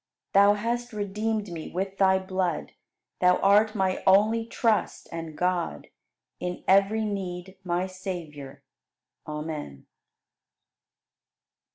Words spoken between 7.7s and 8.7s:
Savior.